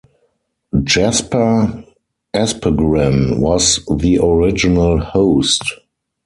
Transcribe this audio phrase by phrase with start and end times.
[0.83, 1.83] Jesper
[2.33, 5.61] Aspegren was the original host.